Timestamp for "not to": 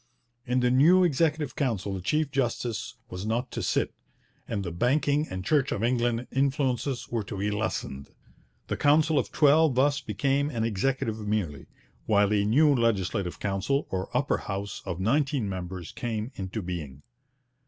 3.23-3.61